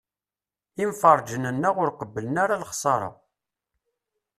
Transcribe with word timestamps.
Imferrǧen-nneɣ 0.83 1.75
ur 1.83 1.89
qebblen 1.99 2.35
ara 2.43 2.61
lexṣara. 2.61 3.09